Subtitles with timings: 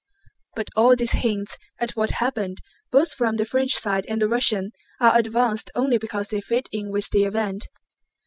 [0.55, 2.57] But all these hints at what happened,
[2.91, 6.89] both from the French side and the Russian, are advanced only because they fit in
[6.89, 7.67] with the event.